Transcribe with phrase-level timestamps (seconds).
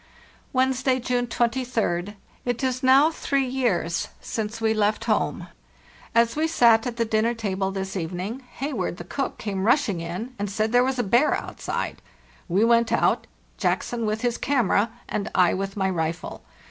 [0.51, 2.15] "Wednesday, June 23d.
[2.43, 5.47] It is now three years since we left home.
[6.15, 8.97] As we sat at the dinner table this even A CHAT AFTER DINNER ing, Hayward,
[8.97, 12.01] the cook, came rushing in and said there was a bear outside.
[12.47, 13.27] We went out,
[13.57, 16.41] Jackson with his camera and I with my rifle.